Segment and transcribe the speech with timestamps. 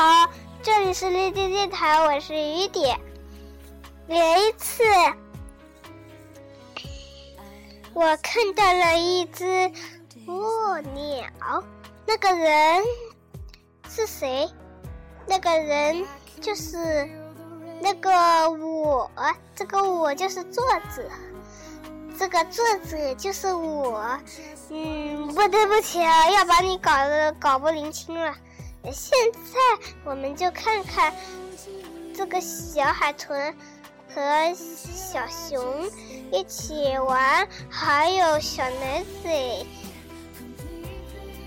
[0.00, 0.30] 好，
[0.62, 3.00] 这里是绿地电台，我是雨点。
[4.06, 4.84] 有一次，
[7.92, 9.44] 我看到了一只
[10.28, 11.64] 蜗鸟，
[12.06, 12.84] 那个人
[13.90, 14.48] 是谁？
[15.26, 16.06] 那个人
[16.40, 16.78] 就是
[17.80, 18.08] 那个
[18.52, 19.10] 我，
[19.56, 21.10] 这个我就是作者，
[22.16, 24.16] 这个作者就是我。
[24.70, 28.32] 嗯，不对不起啊，要把你搞得搞不灵清了。
[28.92, 31.14] 现在我们就看看
[32.14, 33.54] 这个小海豚
[34.14, 35.88] 和小熊
[36.32, 39.66] 一起玩，还有小奶嘴，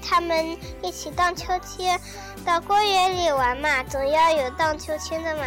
[0.01, 1.99] 他们一起荡秋千。
[2.43, 5.43] 到公园里玩嘛，总要有荡秋千的嘛。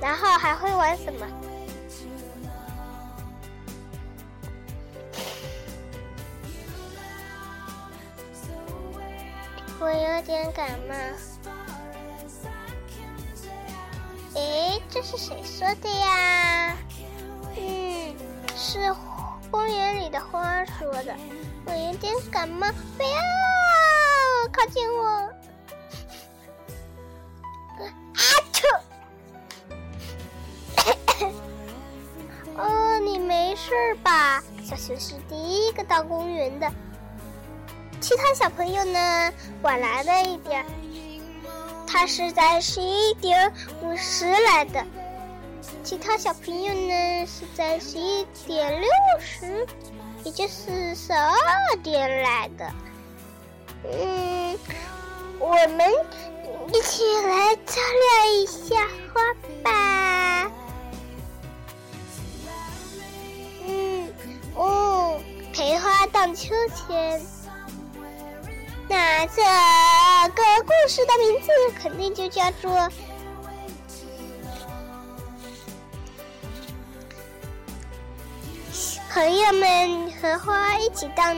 [0.00, 1.26] 然后还会玩什么？
[9.82, 10.94] 我有点感冒。
[14.34, 16.76] 诶，这是谁说的呀？
[17.56, 18.14] 嗯，
[18.54, 18.94] 是
[19.50, 21.16] 公园里的花说的。
[21.66, 23.18] 我有点感冒，不要
[24.52, 25.04] 靠近我！
[27.74, 27.82] 啊
[28.52, 28.62] 嚏！
[32.56, 34.40] 哦，你没事吧？
[34.62, 35.34] 小熊是第
[35.66, 36.72] 一个到公园的。
[38.02, 40.66] 其他小朋友呢，晚来了一点。
[41.86, 44.84] 他是在十一点五十来的。
[45.84, 49.64] 其他小朋友呢，是在十一点六十，
[50.24, 51.36] 也就是十二
[51.80, 52.72] 点来的。
[53.84, 54.58] 嗯，
[55.38, 55.88] 我们
[56.72, 60.50] 一起来照料一下花吧。
[63.64, 64.12] 嗯，
[64.56, 65.20] 哦，
[65.54, 67.20] 陪花荡秋千。
[68.88, 69.42] 那这
[70.34, 71.48] 个故事的名字
[71.80, 72.70] 肯定就叫做
[79.12, 81.36] 《朋友们和花一起荡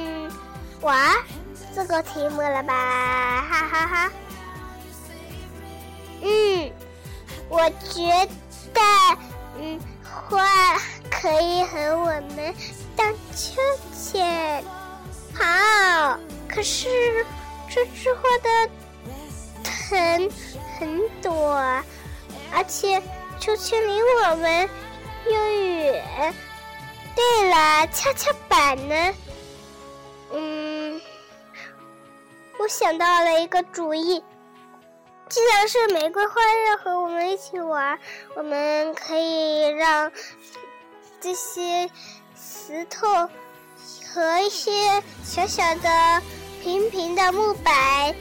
[0.83, 1.13] 娃》
[1.75, 3.43] 这个题目了吧？
[3.43, 4.13] 哈哈哈！
[6.23, 6.73] 嗯，
[7.49, 8.29] 我觉
[8.73, 8.81] 得，
[9.59, 9.81] 嗯，
[10.29, 10.79] 花
[11.11, 12.07] 可以和我
[12.37, 12.55] 们
[12.97, 13.61] 荡秋
[13.93, 14.54] 千，
[16.55, 17.27] 可是。
[17.67, 18.71] 这枝花的
[19.65, 20.31] 藤
[20.79, 21.85] 很短，
[22.53, 23.03] 而且
[23.41, 24.69] 秋千离我们
[25.27, 26.35] 又远。
[27.17, 29.15] 对了，跷跷板呢？
[30.35, 31.01] 嗯，
[32.59, 34.23] 我想到了一个主意。
[35.29, 36.35] 既然是玫瑰花
[36.69, 37.99] 要和我们一起玩，
[38.37, 40.13] 我们可以让
[41.21, 41.91] 这些
[42.37, 43.29] 石头
[44.13, 46.23] 和一些小小的。
[46.65, 48.15] 平平的木板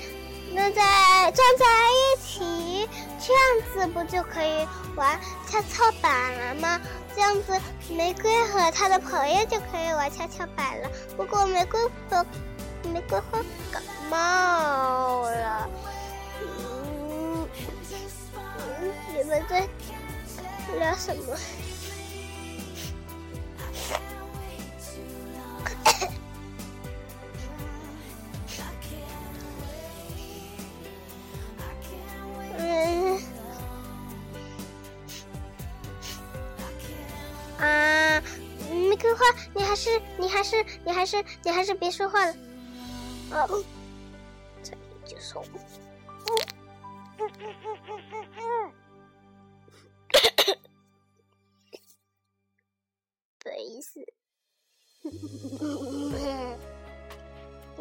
[0.51, 3.41] 弄在装在一起，这样
[3.73, 4.67] 子不就可以
[4.97, 5.17] 玩
[5.47, 6.77] 跷跷板了吗？
[7.15, 7.57] 这样子，
[7.89, 10.89] 玫瑰和他的朋友就可以玩跷跷板了。
[11.15, 12.25] 不过玫瑰和
[12.91, 13.39] 玫瑰花
[13.71, 15.69] 感冒了，
[16.41, 17.47] 嗯，
[19.15, 19.65] 你们在
[20.77, 21.33] 聊什么？
[40.53, 42.33] 是你还是你还是别说话了。
[43.31, 43.63] 哦，
[44.61, 45.57] 这里就说，嗯
[47.17, 48.39] 嗯嗯嗯嗯嗯嗯，
[53.39, 53.99] 不好意思，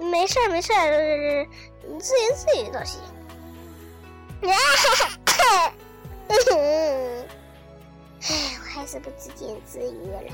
[0.00, 1.46] 没事儿没事儿，
[2.00, 3.00] 自言自语都行。
[4.42, 4.48] 哎，
[8.58, 10.32] 我还是不自言自语了。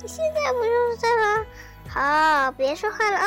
[0.00, 1.46] 你现在不就是这吗？
[1.88, 3.26] 好，别说话了啊。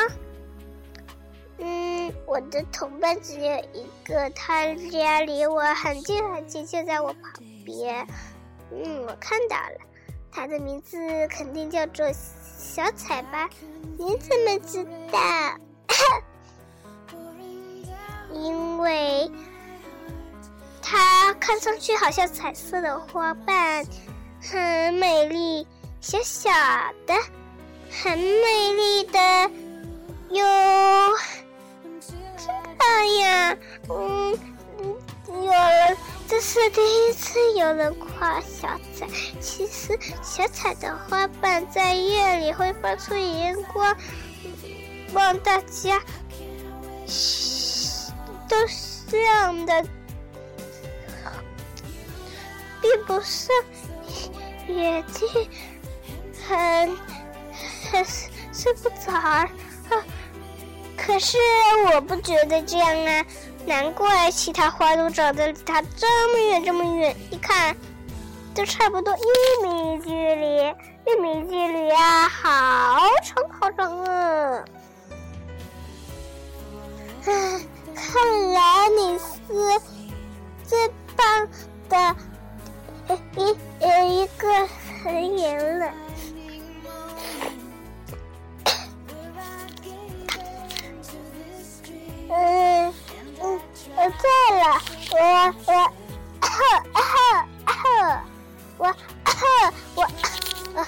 [1.57, 7.21] 嗯，我的同伴只有一个，他家离我很近很近，就在我旁
[7.65, 8.07] 边。
[8.71, 9.77] 嗯，我看到了，
[10.31, 10.97] 他的名字
[11.27, 13.49] 肯定叫做小彩吧？
[13.97, 15.19] 你怎么知道？
[18.33, 19.29] 因为
[20.81, 23.85] 它看上去好像彩色的花瓣，
[24.41, 25.67] 很美丽。
[26.01, 26.49] 小小
[27.05, 27.13] 的，
[27.91, 29.51] 很美丽的，
[30.29, 30.43] 有
[32.35, 33.55] 这样，
[33.87, 34.35] 嗯，
[35.27, 39.07] 有人，这是第一次有人夸小彩。
[39.39, 43.95] 其实小彩的花瓣在夜里会发出荧光，
[45.13, 46.01] 望大家。
[48.49, 49.85] 都是这样的，
[52.81, 53.51] 并不是
[54.67, 55.49] 眼睛
[56.51, 56.97] 很
[57.91, 58.05] 很
[58.53, 59.49] 睡不着啊。
[60.97, 61.37] 可是
[61.93, 63.25] 我不觉得这样啊，
[63.65, 67.75] 难怪其他花都长得离它这么远这么远，一看
[68.53, 70.75] 都差不多一米距离，
[71.07, 74.63] 一米距离啊，好长好长啊！
[77.25, 77.59] 唉，
[77.95, 79.81] 看来你是
[80.63, 81.49] 最棒
[81.89, 82.15] 的
[83.37, 84.69] 一呃一个
[85.01, 85.91] 成员了。
[92.33, 92.93] 嗯
[93.41, 93.59] 嗯
[93.97, 94.23] 呃，对
[94.57, 94.65] 了，
[95.11, 95.17] 我
[98.77, 98.87] 我我
[99.95, 100.01] 我
[100.75, 100.79] 呃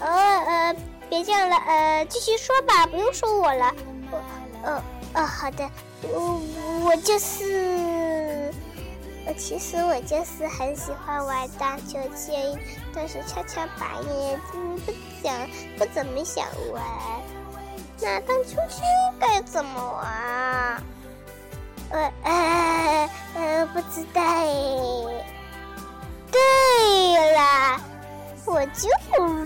[0.00, 0.04] 呃
[0.44, 0.76] 呃，
[1.08, 3.74] 别这样了，呃，继续说吧，不用说我了，
[4.10, 4.22] 我
[4.62, 4.82] 呃
[5.14, 5.70] 呃，好的，
[6.02, 6.42] 我
[6.84, 8.52] 我就是，
[9.24, 12.58] 呃，其实我就是很喜欢玩荡秋千，
[12.94, 14.78] 但是跷跷板也不
[15.22, 15.48] 想
[15.78, 16.82] 不怎么想玩。
[18.02, 18.82] 那荡秋千
[19.18, 20.82] 该怎么玩啊？
[21.90, 24.46] 呃呃呃，不知道哎。
[26.32, 27.80] 对了，
[28.44, 28.88] 我就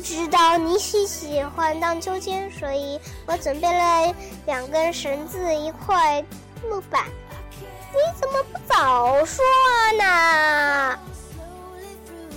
[0.01, 4.15] 知道你是喜欢荡秋千，所以我准备了
[4.47, 6.23] 两根绳子，一块
[6.69, 7.05] 木板。
[7.93, 9.43] 你怎么不早说
[9.99, 10.99] 呢？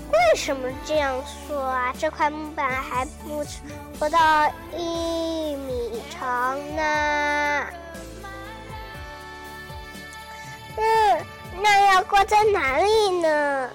[0.10, 1.94] 为什么这样说啊？
[2.00, 3.44] 这块木板还不
[4.00, 7.66] 不到一米长呢。
[10.78, 11.26] 嗯，
[11.62, 13.70] 那要挂在哪里呢？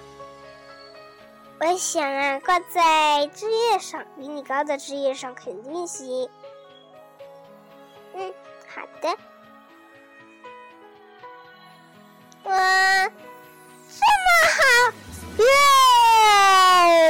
[1.60, 6.28] 我想啊，挂在枝叶上，比你高的枝叶上肯定行。
[8.14, 8.34] 嗯，
[8.74, 9.08] 好的。
[12.44, 13.08] 哇，
[13.88, 14.62] 这么好，
[15.38, 15.44] 耶！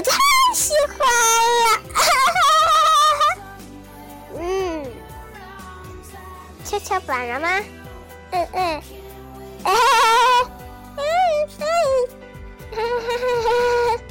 [0.02, 0.10] 太
[0.54, 0.98] 喜欢
[1.64, 1.66] 了，
[4.38, 4.42] 嗯，
[6.64, 7.48] 跷跷板了吗？
[8.32, 8.82] 嗯嗯，
[9.64, 9.72] 哎，
[10.96, 11.02] 嗯
[11.58, 11.64] 嗯，
[12.70, 14.02] 哈哈哈哈！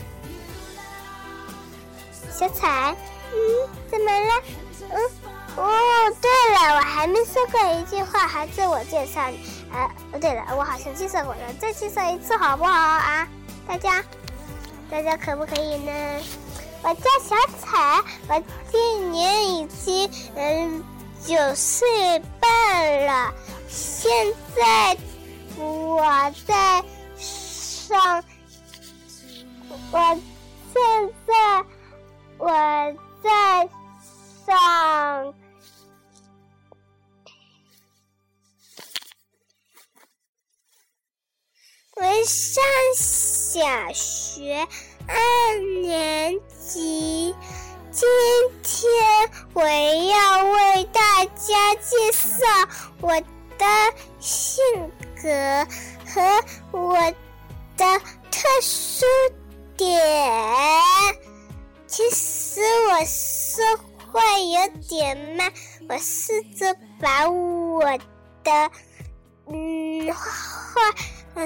[2.33, 2.95] 小彩，
[3.31, 3.36] 嗯，
[3.89, 4.33] 怎么了？
[4.89, 4.95] 嗯，
[5.57, 5.59] 哦，
[6.21, 9.21] 对了，我还没说过一句话，还自我介绍。
[9.74, 13.27] 呃，哦，对了，我好像介绍过了，再介绍一次好不好啊？
[13.68, 14.03] 大家，
[14.89, 15.92] 大家可不可以呢？
[16.83, 20.83] 我叫小彩，我今年已经嗯
[21.24, 23.31] 九岁半了，
[23.69, 24.12] 现
[24.56, 24.98] 在
[25.57, 26.83] 我在
[27.18, 28.24] 上，
[29.92, 30.19] 我
[30.74, 30.81] 现
[31.27, 31.65] 在
[32.38, 32.48] 我
[33.24, 33.69] 在
[34.45, 35.33] 上。
[41.94, 42.63] 我上
[42.95, 43.59] 小
[43.94, 44.68] 学
[45.07, 47.36] 二年级，
[47.92, 48.07] 今
[48.63, 48.81] 天
[49.53, 52.48] 我要为大家介绍
[53.01, 53.12] 我
[53.59, 53.65] 的
[54.19, 55.29] 性格格
[56.06, 56.97] 和我
[57.77, 58.00] 的
[58.31, 59.05] 特殊
[59.77, 60.01] 点。
[61.88, 63.63] 其实我说
[64.12, 65.51] 话有点慢，
[65.89, 67.84] 我试着把我
[68.43, 68.72] 的
[69.48, 70.22] 嗯话。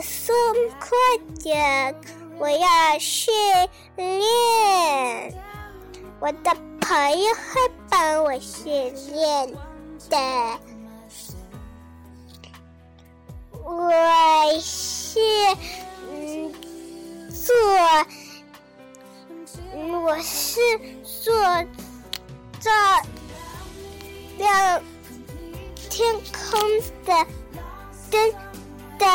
[0.02, 0.36] 说
[0.80, 0.90] 快
[1.42, 1.96] 点！
[2.38, 3.34] 我要训
[3.96, 5.34] 练，
[6.20, 9.56] 我的朋友会帮我训练
[10.10, 10.18] 的。
[13.66, 13.92] 我
[14.62, 15.20] 是
[16.12, 16.54] 嗯
[17.32, 17.56] 做，
[20.02, 20.60] 我是
[21.04, 21.34] 做
[22.60, 22.72] 照
[24.38, 24.84] 亮
[25.90, 26.60] 天空
[27.06, 27.26] 的
[28.12, 28.32] 灯
[29.00, 29.06] 的。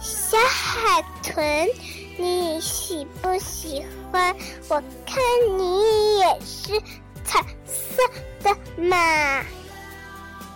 [0.00, 1.68] 小海豚，
[2.16, 4.34] 你喜不喜欢？
[4.68, 5.22] 我看
[5.58, 6.82] 你也是
[7.22, 8.02] 彩色
[8.42, 9.44] 的嘛。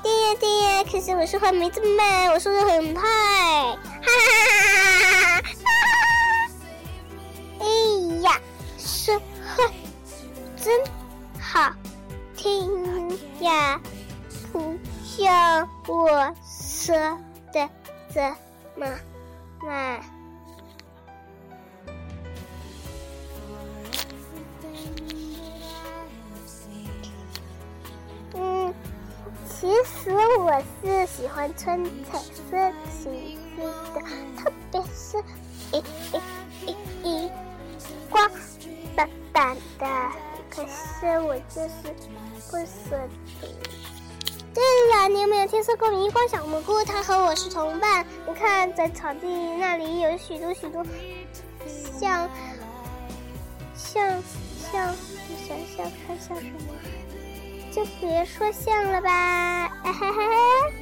[0.06, 3.02] 对呀对呀，可是我说话没这么慢，我说的很快。
[3.02, 3.08] 哈
[4.04, 4.12] 哈
[5.02, 5.50] 哈哈哈！
[7.58, 7.66] 哎
[8.22, 8.40] 呀，
[8.78, 9.64] 说话
[10.62, 10.80] 真
[11.40, 11.72] 好
[12.36, 13.80] 听呀，
[14.52, 16.94] 不像我说
[17.52, 17.68] 的
[18.14, 18.20] 这
[18.76, 18.86] 么。
[19.60, 20.00] 慢，
[30.06, 32.72] 实我是喜欢穿彩色
[33.02, 34.00] 裙子的，
[34.40, 35.18] 特别是
[35.72, 35.82] 一
[36.62, 36.70] 一
[37.02, 37.30] 一一
[38.08, 38.30] 光
[38.94, 39.86] 板板的。
[40.48, 41.92] 可是我就是
[42.48, 42.96] 不舍
[43.40, 43.48] 得。
[44.54, 44.62] 对
[44.94, 46.84] 了，你有没有听说过荧光小蘑菇？
[46.84, 48.06] 它和我是同伴。
[48.28, 49.26] 你看，在草地
[49.58, 50.86] 那里有许多许多
[51.98, 52.30] 像
[53.74, 54.22] 像
[54.70, 56.72] 像，我想想看像什么，
[57.72, 59.65] 就别说像了吧。
[59.86, 60.72] 嘿嘿嘿！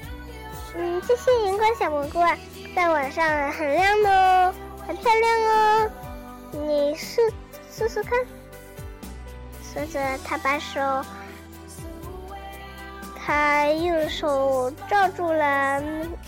[0.76, 2.34] 嗯，这些荧光小蘑菇啊，
[2.74, 4.54] 在晚上很亮的哦，
[4.86, 5.90] 很漂亮哦。
[6.52, 7.20] 你试
[7.70, 8.18] 试试看。
[9.62, 10.80] 说着，他把手。
[13.26, 15.82] 他用手罩住了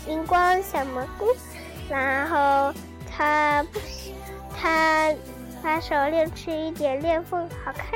[0.05, 1.35] 荧光小蘑菇，
[1.89, 2.71] 然后
[3.11, 3.79] 他不，
[4.55, 5.11] 他
[5.63, 7.89] 把手练出一点裂缝，好看，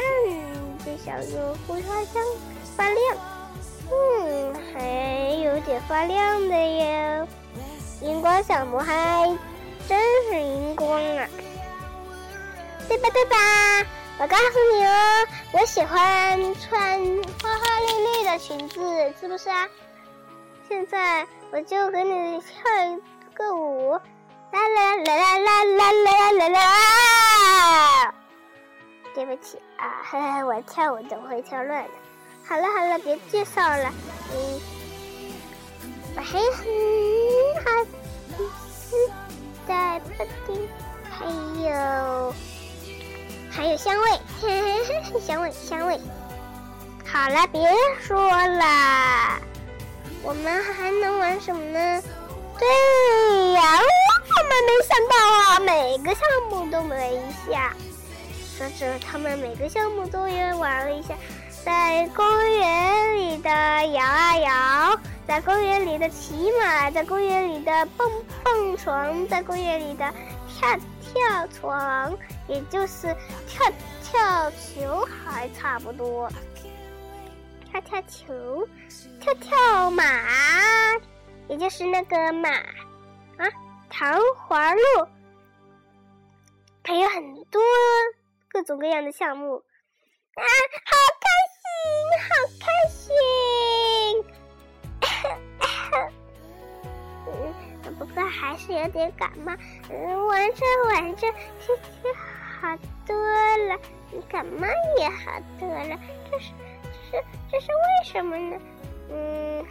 [0.83, 2.23] 就想用胡花香
[2.75, 3.30] 发亮。
[3.93, 7.27] 嗯，还有点发亮的哟，
[8.01, 9.27] 荧光小魔还
[9.87, 11.27] 真是荧光啊，
[12.87, 13.09] 对吧？
[13.09, 13.35] 对吧？
[14.19, 16.99] 我告诉你哦，我喜欢穿
[17.41, 19.67] 花花绿绿的裙子，是不是啊？
[20.69, 23.01] 现在我就给你跳一
[23.33, 28.13] 个舞，啦啦啦啦啦啦啦啦啦！
[29.13, 31.89] 对不起啊， 我跳舞总会跳乱的。
[32.51, 33.89] 好了好了，别介绍了，
[34.33, 34.61] 嗯，
[36.17, 36.67] 我还很
[37.63, 37.85] 好
[38.75, 38.91] 吃
[39.65, 39.71] 的
[40.17, 40.67] 布丁，
[41.09, 41.15] 还
[41.63, 42.35] 有。
[43.49, 45.97] 还有香味，嘿嘿嘿香味，香味。
[47.07, 49.39] 好了，别说了，
[50.21, 52.03] 我们还能玩什么呢？
[52.59, 52.67] 对
[53.53, 55.15] 呀，我们没想到
[55.53, 57.73] 啊，每个项目都玩一下。
[58.57, 61.15] 说着，他们每个项目都也玩了一下，
[61.63, 62.25] 在公
[62.57, 63.49] 园里的
[63.87, 68.09] 摇啊摇，在公园里的骑马，在公园里的蹦
[68.43, 70.13] 蹦床，在公园里的
[70.47, 70.77] 跳。
[71.13, 73.13] 跳床，也就是
[73.45, 73.69] 跳
[74.01, 76.31] 跳球，还差不多。
[77.69, 78.65] 跳跳球，
[79.19, 80.05] 跳跳马，
[81.49, 83.51] 也就是那个马啊，
[83.89, 84.81] 弹簧路，
[86.85, 87.61] 还有很多
[88.47, 90.43] 各种各样的项目啊，
[90.85, 91.50] 好开心，
[92.19, 93.05] 好开心。
[97.27, 97.31] 嗯
[97.99, 99.53] 不过还是有点感冒，
[99.89, 101.27] 嗯，玩着玩着
[101.59, 102.13] 心情
[102.59, 103.15] 好多
[103.67, 103.77] 了，
[104.29, 105.99] 感冒也好多了，
[106.31, 106.51] 这是
[107.11, 108.57] 这是这是为什么呢？
[109.11, 109.65] 嗯，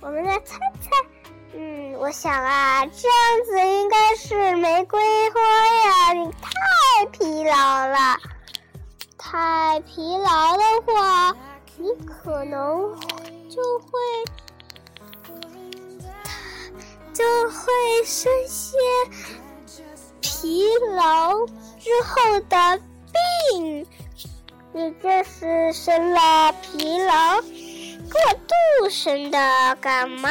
[0.00, 0.90] 我们来猜猜。
[1.54, 5.00] 嗯，我想啊，这样子应该是玫瑰
[5.30, 6.12] 花呀。
[6.14, 8.18] 你太疲劳了，
[9.32, 11.34] 太疲劳的话，
[11.78, 12.94] 你可能
[13.48, 13.98] 就会。
[17.14, 18.76] 就会生些
[20.20, 20.62] 疲
[20.98, 21.46] 劳
[21.78, 22.80] 之后的
[23.54, 23.86] 病，
[24.72, 29.38] 你这是生了疲劳过度生的
[29.80, 30.28] 感冒。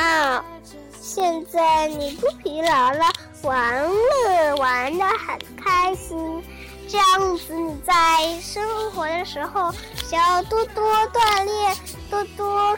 [0.99, 3.05] 现在你不疲劳了，
[3.41, 6.43] 玩了玩的很开心，
[6.91, 7.93] 这样子你在
[8.41, 9.71] 生活的时候，
[10.09, 11.77] 只要多多锻炼，
[12.09, 12.77] 多多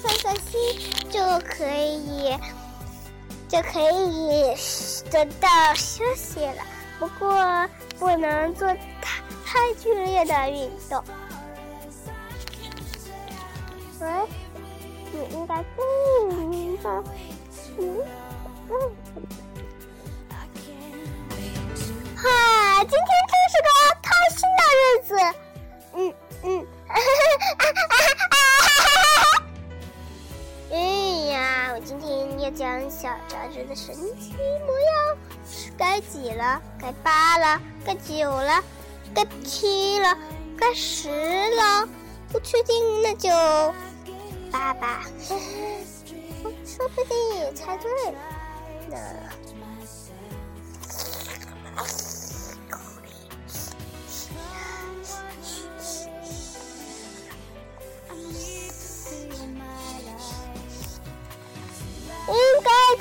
[0.00, 0.58] 散散心
[1.10, 2.34] 就可以。
[3.48, 4.54] 就可以
[5.10, 6.62] 得到休息了，
[6.98, 7.66] 不过
[7.98, 8.68] 不能做
[9.00, 11.02] 太太剧烈的运动。
[14.00, 14.06] 喂，
[15.12, 15.64] 你应该
[16.28, 16.90] 明白。
[17.78, 18.04] 嗯
[18.68, 18.92] 嗯。
[22.84, 23.68] 今天真是个
[24.02, 25.10] 开心的日子。
[25.94, 25.98] 嗯
[26.44, 26.66] 嗯。
[30.70, 30.76] 哎
[31.32, 34.34] 呀，我今天要讲小杂志的神奇
[34.66, 35.16] 模样，
[35.76, 36.62] 该几了？
[36.80, 37.60] 该八了？
[37.84, 38.62] 该九了？
[39.14, 40.16] 该七了？
[40.56, 41.08] 该十
[41.54, 41.88] 了？
[42.30, 43.28] 不确定，那就
[44.52, 45.02] 八吧。
[46.64, 48.18] 说不定也猜对了。
[48.88, 48.98] 那。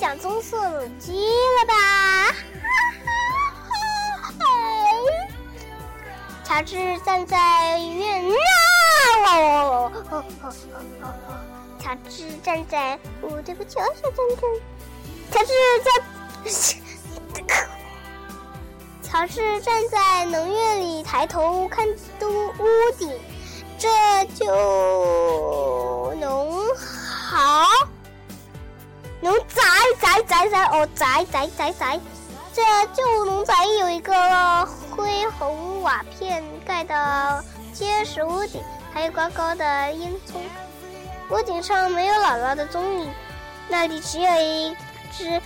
[0.07, 2.33] 讲棕色母鸡了吧？
[6.45, 8.23] 乔治站在院
[9.25, 9.91] 那，
[11.77, 14.49] 乔治站在，哦，对不起，小珍珍。
[15.29, 15.51] 乔治
[15.83, 15.91] 在，
[19.03, 21.85] 乔治站在农院里，抬头看
[22.17, 22.63] 东屋
[22.97, 23.11] 顶，
[23.77, 23.89] 这
[24.35, 24.45] 就
[26.21, 27.67] 农好。
[29.19, 29.63] 农宅
[29.99, 31.99] 宅宅宅哦，宅宅宅宅，
[32.53, 32.61] 这
[32.93, 34.13] 旧农宅有一个
[34.91, 37.43] 灰红瓦片盖的
[37.73, 38.61] 结实屋顶，
[38.93, 40.35] 还有高高的烟囱。
[41.29, 43.11] 屋顶上没有姥姥的踪影，
[43.67, 44.77] 那里只有一
[45.11, 45.41] 只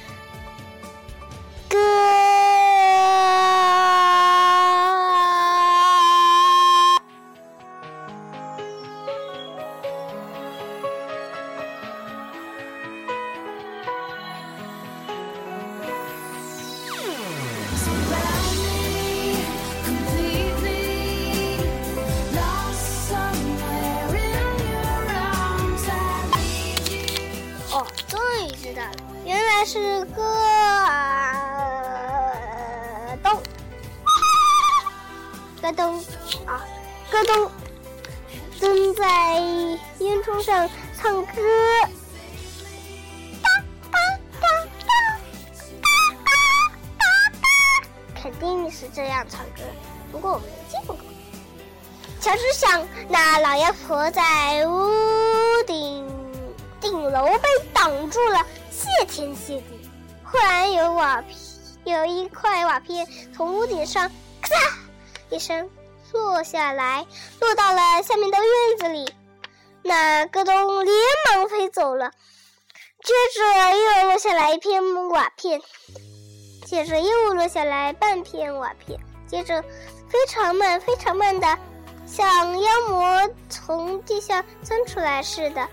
[48.81, 49.61] 是这样唱歌，
[50.11, 50.97] 不过我没见过。
[52.19, 56.09] 乔治想，那老妖婆在屋顶
[56.79, 58.43] 顶楼被挡住了。
[58.71, 59.87] 谢天谢地！
[60.25, 61.37] 忽然有瓦片，
[61.95, 64.09] 有一块瓦片从屋顶上
[64.41, 64.71] 咔嚓
[65.29, 65.69] 一声
[66.11, 67.05] 落下来，
[67.39, 69.13] 落到了下面的院子里。
[69.83, 70.95] 那咯咚连
[71.29, 72.09] 忙飞走了。
[73.03, 75.61] 接着又落下来一片瓦片，
[76.71, 78.97] 接着又落下来半片瓦片，
[79.27, 79.61] 接着
[80.07, 81.45] 非常慢、非常慢的，
[82.07, 85.67] 像妖魔从地下钻出来似的，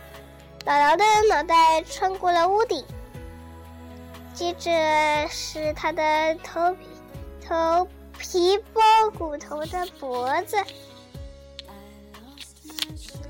[0.67, 2.85] 姥姥的脑袋穿过了屋顶。
[4.35, 6.88] 接着是他的头皮，
[7.47, 7.88] 头
[8.19, 8.83] 皮包
[9.17, 10.57] 骨头的脖子。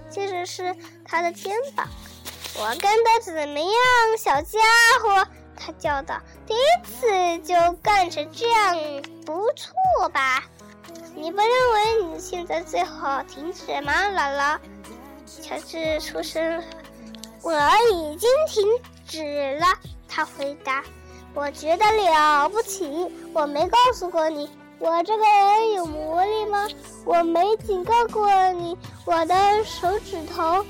[0.08, 1.86] 接着是他的肩膀。
[2.56, 3.68] 我干的怎么样，
[4.18, 4.58] 小家
[5.02, 5.28] 伙？
[5.60, 6.18] 他叫道
[6.48, 8.74] ：“第一次就干成这样，
[9.26, 10.42] 不错吧？
[11.14, 14.58] 你不认为你现在最好停止吗，姥姥？”
[15.42, 16.64] 乔治出声
[17.44, 17.52] ：“我
[17.92, 18.66] 已经停
[19.06, 19.66] 止了。”
[20.08, 20.82] 他回答。
[21.34, 26.66] 我觉得了不起，我没告诉过你，我这个人有魔力吗？
[27.04, 29.34] 我没警告过你，我的
[29.64, 30.64] 手指头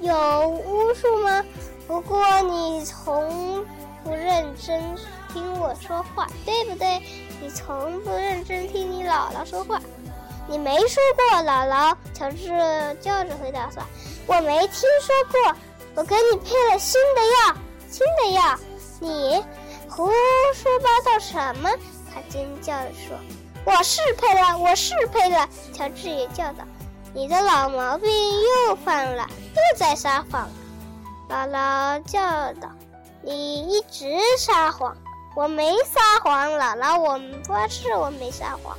[0.00, 1.44] 有巫术吗？
[1.88, 3.66] 不过你从
[4.04, 4.94] 不认真
[5.32, 7.02] 听我说话，对不对？
[7.40, 9.80] 你从不认真听你姥姥说话，
[10.46, 11.96] 你没说过姥姥。
[12.12, 13.82] 乔治叫着回答说
[14.28, 15.56] ：“我没听说过，
[15.96, 17.56] 我给你配了新的药，
[17.90, 18.58] 新的药，
[19.00, 19.44] 你。”
[19.88, 21.70] 胡说八道什么？
[22.12, 23.16] 他尖叫着说
[23.64, 26.64] ：“我是配了，我是配了。”乔治也叫道
[27.14, 28.10] ：“你的老毛病
[28.66, 30.48] 又犯了，又在撒谎。”
[31.30, 32.20] 姥姥叫
[32.54, 32.68] 道
[33.24, 34.06] ：“你一直
[34.38, 34.96] 撒谎，
[35.34, 38.76] 我没撒谎，姥姥，我发誓我没撒谎。”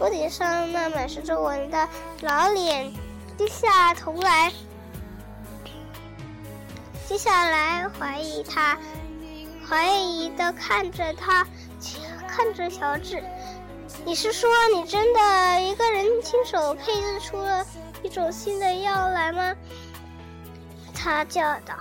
[0.00, 1.88] 屋顶上那满是皱纹的
[2.20, 2.92] 老脸
[3.36, 4.52] 低下头来，
[7.08, 8.78] 接下来怀疑他。
[9.68, 11.46] 怀疑的看着他，
[12.28, 13.22] 看着乔治。
[14.04, 17.66] 你是说你真的一个人亲手配制出了
[18.02, 19.54] 一种新的药来吗？
[20.94, 21.74] 他叫道：“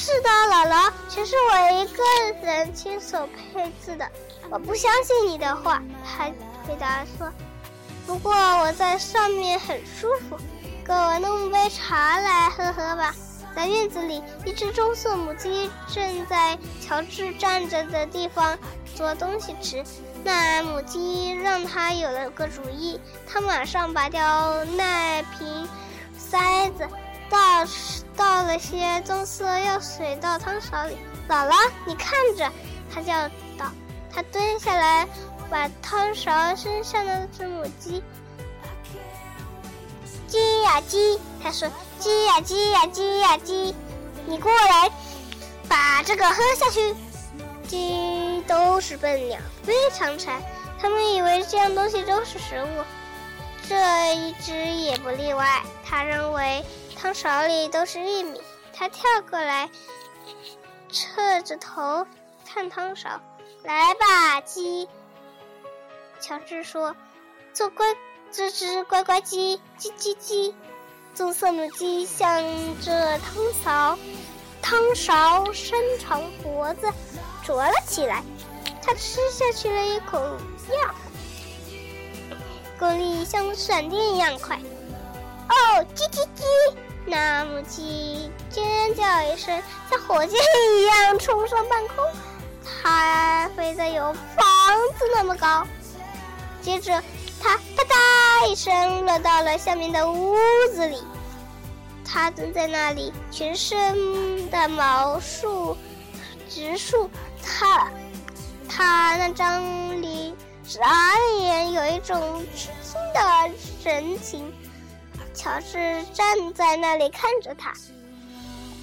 [0.00, 4.08] 是的，姥姥，全是我一个人亲手配制的。”
[4.48, 6.26] 我不相信你的话，他
[6.64, 7.28] 回答说
[8.06, 10.36] ：“不过我在上面很舒服，
[10.86, 13.12] 给我弄杯茶来喝喝吧。”
[13.56, 18.56] 在院子里，一只棕色母鸡正在乔治站着的地方
[18.94, 19.82] 做东西吃。
[20.22, 25.68] 那母鸡让他有了个主意，他马上拔掉那瓶
[26.16, 26.88] 塞子，
[27.28, 27.66] 倒
[28.18, 30.98] 倒了些棕色药水到汤勺里。
[31.28, 31.54] 姥姥，
[31.86, 32.50] 你看着，
[32.92, 33.70] 他叫道。
[34.12, 35.06] 他蹲下来，
[35.48, 38.02] 把汤勺伸向那只母鸡。
[40.26, 41.70] 鸡呀鸡，他说。
[42.00, 43.74] 鸡呀鸡呀鸡呀鸡，
[44.24, 44.88] 你过来，
[45.68, 46.94] 把这个喝下去。
[47.66, 50.40] 鸡都是笨鸟，非常馋，
[50.80, 52.84] 它们以为这样东西都是食物。
[53.68, 56.64] 这一只也不例外，它认为
[57.00, 58.40] 汤勺里都是玉米。
[58.74, 59.70] 他跳过来，
[60.90, 62.04] 侧着头
[62.44, 63.20] 看汤勺。
[63.62, 64.88] 来吧，鸡。
[66.20, 66.96] 乔治说
[67.54, 67.86] ：“做乖，
[68.32, 70.52] 这只乖乖鸡，叽叽叽。”
[71.14, 72.42] 棕色母鸡向
[72.80, 73.98] 着汤勺，
[74.60, 76.92] 汤勺伸长脖子，
[77.44, 78.24] 啄了起来。
[78.82, 80.94] 它吃下去了一口药，
[82.78, 84.56] 功力像闪电一样快。
[85.48, 86.74] 哦，叽叽叽！
[87.08, 90.38] 那母鸡尖叫一声，像火箭
[90.78, 92.04] 一样冲上半空，
[92.82, 94.44] 它飞得有房
[94.98, 95.66] 子那么高。
[96.62, 97.02] 接着。
[97.40, 100.34] 它啪嗒一声落到了下面的屋
[100.74, 101.00] 子里，
[102.04, 105.76] 它蹲在那里，全身的毛竖
[106.48, 107.08] 直竖，
[107.40, 107.88] 它
[108.68, 109.62] 它那张
[110.00, 110.34] 脸
[110.66, 114.52] 眨眼有一种吃惊的神情。
[115.38, 117.72] 乔治站在那里看着他，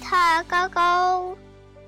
[0.02, 1.36] 他高高，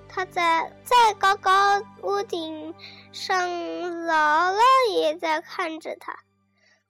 [0.07, 2.75] 他在在高高屋顶
[3.11, 4.61] 上，姥姥
[4.93, 6.15] 也在看着他。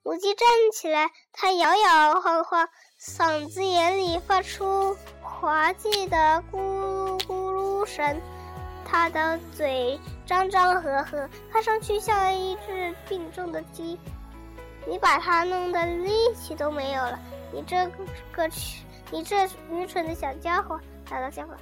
[0.03, 2.67] 母鸡站起来，它摇摇晃晃，
[2.99, 8.19] 嗓子眼里发出滑稽的咕噜咕噜声，
[8.83, 13.97] 它的嘴张张合合，看上去像一只病重的鸡。
[14.85, 17.17] 你把它弄得力气都没有了。
[17.51, 17.87] 你这
[18.31, 18.49] 个，
[19.11, 20.79] 你这愚蠢的小家伙！
[21.09, 21.55] 姥姥叫道：“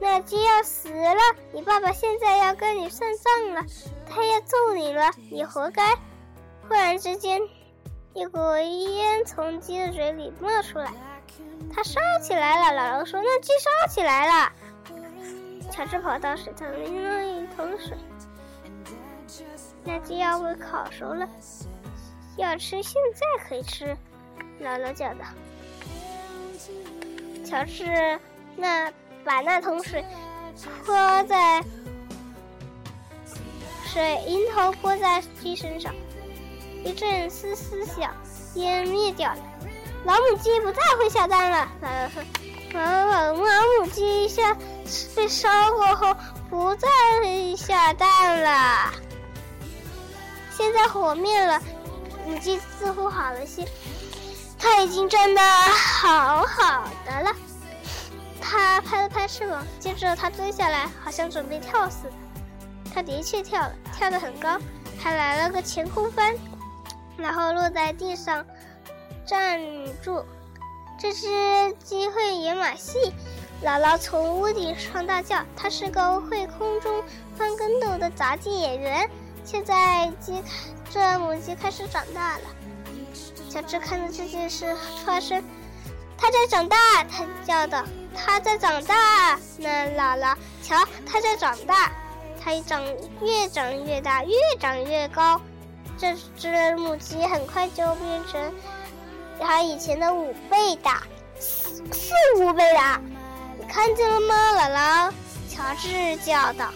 [0.00, 1.20] 那鸡要死了，
[1.52, 3.62] 你爸爸现在要跟你算账了，
[4.06, 5.94] 他要揍你了，你活该！”
[6.66, 7.40] 忽然之间，
[8.14, 10.92] 一股烟从鸡的嘴里冒出来，
[11.70, 12.80] 它烧起来了。
[12.80, 14.52] 姥姥说：“那鸡烧起来了。”
[15.70, 17.96] 乔治跑到水塘里弄一桶水，
[19.84, 21.28] 那鸡要被烤熟了，
[22.38, 23.94] 要吃现在可以吃。
[24.62, 25.24] 姥姥叫道
[27.46, 28.18] ：“乔治，
[28.56, 28.90] 那
[29.24, 30.04] 把那桶水
[30.84, 31.62] 泼在
[33.86, 35.94] 水迎头泼在鸡身上，
[36.84, 38.12] 一阵嘶嘶响，
[38.54, 39.38] 烟灭掉了。
[40.04, 42.22] 老母鸡不再会下蛋了。”姥姥说
[42.74, 44.56] ：“老老母鸡下
[45.14, 46.16] 被烧过后
[46.50, 46.88] 不再
[47.56, 48.92] 下蛋了。
[50.50, 51.62] 现在火灭了，
[52.26, 53.64] 母鸡似乎好了些。”
[54.58, 57.32] 它已经站得好好的了，
[58.40, 62.12] 它拍了拍翅膀，接着它蹲下来，好像准备跳似的。
[62.92, 64.58] 它的确跳了，跳得很高，
[64.98, 66.34] 还来了个前空翻，
[67.16, 68.44] 然后落在地上
[69.24, 69.60] 站
[70.02, 70.24] 住。
[71.00, 72.98] 这只机会演马戏，
[73.62, 77.04] 姥姥从屋顶上大叫：“它是个会空中
[77.36, 79.08] 翻跟斗的杂技演员。”
[79.44, 80.42] 现在鸡，
[80.90, 82.42] 这母鸡开始长大了。
[83.50, 85.42] 乔治看着这件事发生，
[86.16, 87.84] 他在长大，他叫道
[88.14, 91.90] ：“他在长大。”那姥姥，瞧，他在长大，
[92.42, 92.84] 他长
[93.22, 95.40] 越长越大，越长越高。
[95.96, 98.52] 这只母鸡很快就变成
[99.40, 101.02] 它以前的五倍大，
[101.40, 103.00] 四五倍大。
[103.58, 105.12] 你看见了吗，姥姥？
[105.48, 106.70] 乔治叫道：“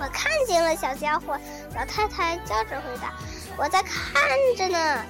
[0.00, 1.36] 我看见了，小家伙。”
[1.76, 3.12] 老太太叫着回答。
[3.58, 4.22] 我在看
[4.56, 5.04] 着呢，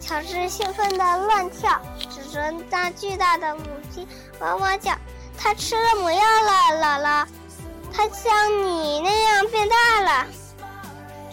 [0.00, 1.80] 乔治兴奋地乱跳，
[2.10, 3.62] 指着那巨大的母
[3.94, 4.06] 鸡
[4.40, 4.92] 哇哇叫。
[5.38, 6.50] 它吃了魔药了，
[6.82, 7.26] 姥姥，
[7.92, 10.26] 它像你那样变大了。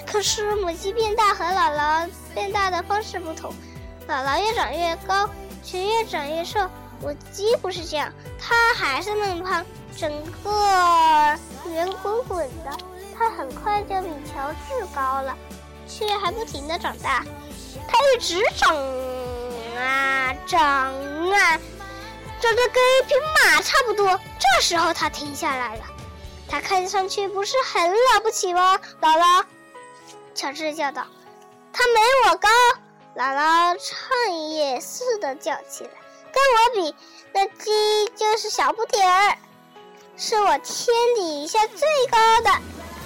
[0.06, 3.52] 可是母鸡变大和姥姥变大的方式不同，
[4.08, 5.28] 姥姥越长越高，
[5.64, 6.70] 却越长越瘦。
[7.02, 9.66] 母鸡不是这样，它还是那么胖，
[9.98, 10.12] 整
[10.44, 10.52] 个
[11.72, 12.78] 圆滚滚的。
[13.18, 15.36] 它很快就比乔治高了。
[15.88, 17.24] 却还不停的长大，
[17.88, 18.76] 它一直长
[19.78, 20.62] 啊长
[21.32, 21.60] 啊，
[22.42, 24.20] 长得跟一匹马差不多。
[24.40, 25.84] 这时候它停下来了，
[26.48, 28.78] 它看上去不是很了不起吗？
[29.02, 29.44] 姥姥，
[30.36, 31.06] 乔治叫道
[31.72, 32.50] ：“它没我高。”
[33.16, 35.92] 姥姥唱也似的叫起来
[36.34, 36.96] ：“跟我比，
[37.32, 39.38] 那鸡就是小不点儿，
[40.18, 42.52] 是我天底下最高的，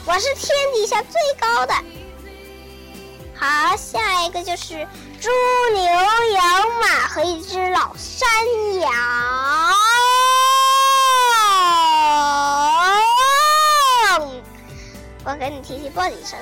[0.06, 1.74] 我是天底下最高的。”
[3.40, 4.88] 好，下一个就是
[5.22, 5.30] 猪、
[5.74, 6.44] 牛、羊、
[6.82, 8.28] 马和一只老山
[8.80, 8.92] 羊。
[15.24, 16.40] 我给你提提报警声。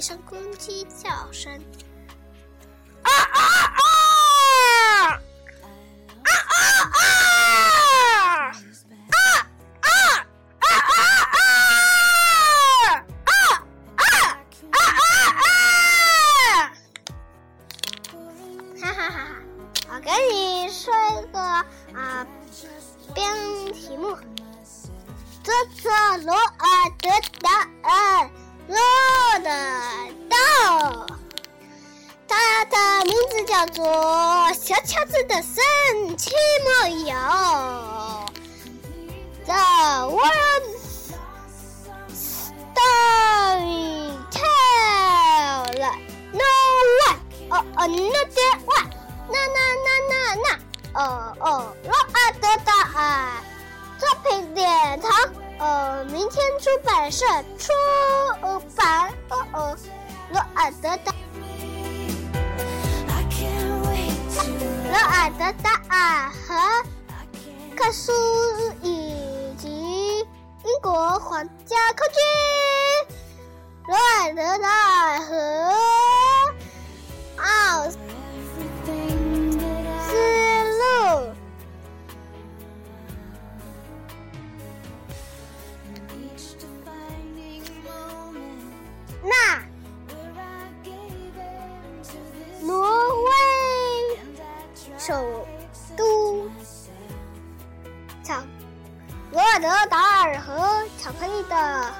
[0.00, 1.60] 一声公鸡叫声，
[47.80, 48.88] oh oh not that one.
[49.30, 51.00] 那那那那那哦
[51.40, 51.44] 哦
[51.84, 52.68] 罗尔德达
[53.98, 55.10] 作品典藏
[55.58, 57.24] 呃明天出版社
[57.58, 57.72] 出
[58.76, 59.10] 版。
[59.30, 59.76] 哦哦
[60.30, 61.12] 罗尔德达
[64.84, 66.84] 罗尔德达和
[67.76, 68.12] 克苏
[68.82, 72.18] 以及英国皇家空军，
[73.86, 75.34] 罗尔德达和
[98.30, 98.36] 巧
[99.32, 100.54] 罗尔德达尔和
[101.02, 101.92] 巧克力的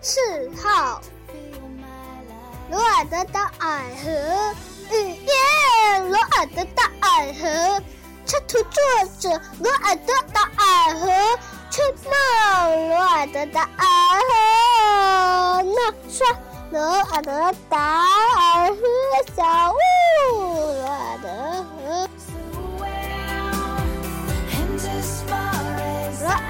[0.00, 1.02] 嗜好，
[2.70, 7.82] 罗尔德达尔和语言，罗尔德达尔和
[8.24, 8.80] 插图作
[9.18, 11.06] 者，罗尔德达尔和
[11.68, 12.14] 吹帽，
[12.90, 13.86] 罗尔德达尔
[14.30, 16.24] 和那帅，
[16.70, 18.04] 罗尔德达
[18.36, 18.76] 尔和
[19.34, 20.53] 小屋，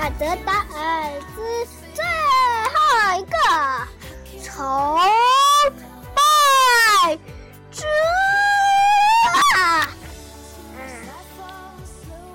[0.05, 2.05] 罗尔德达尔兹最
[2.75, 2.77] 后
[3.19, 3.35] 一个
[4.43, 4.99] 崇
[6.15, 6.19] 拜
[7.73, 7.87] 者
[9.57, 9.89] 啊！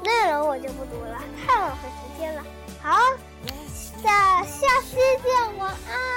[0.03, 2.41] 内容我就不读了，太浪费时间了。
[2.81, 2.97] 好，
[4.01, 6.08] 下下期见，晚安。